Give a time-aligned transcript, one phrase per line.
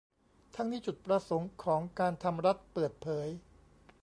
[0.55, 3.27] ทั้งนี้จุดประสงค์ของการทำรัฐเปิดเผย